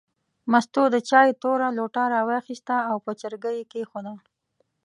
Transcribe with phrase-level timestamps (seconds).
[0.51, 4.13] مستو د چای توره لوټه راواخیسته او په چرګۍ یې کېښوده.